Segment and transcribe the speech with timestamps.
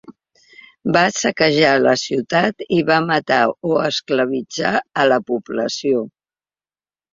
[0.95, 3.39] Va saquejar la ciutat i va matar
[3.73, 6.05] o esclavitzar a la població.